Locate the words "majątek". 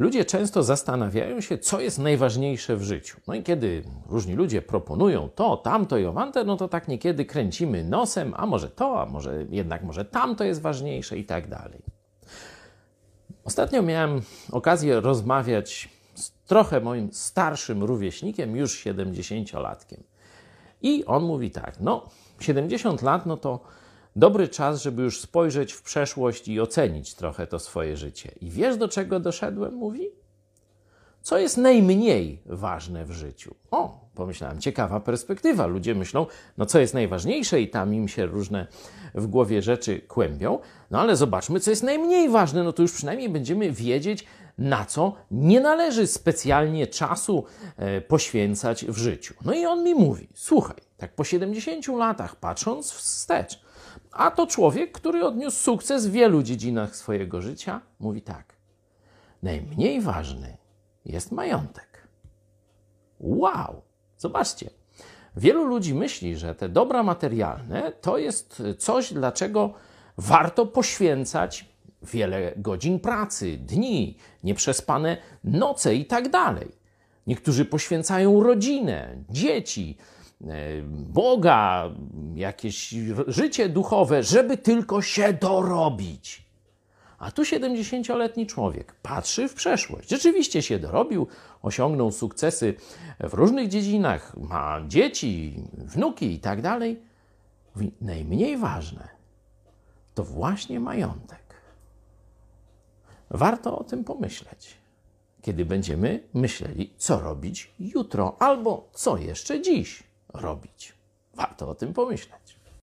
61.32-62.08, 100.80-101.54